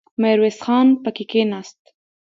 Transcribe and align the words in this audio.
ميرويس 0.21 0.57
خان 0.65 0.87
پکې 1.03 1.23
کېناست. 1.31 1.81